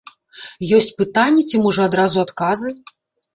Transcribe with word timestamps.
Ёсць 0.77 0.89
пытанні 1.01 1.43
ці, 1.51 1.61
можа, 1.67 1.81
адразу 1.91 2.17
адказы? 2.25 2.73